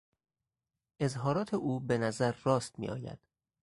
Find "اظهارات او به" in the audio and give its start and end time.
0.99-1.97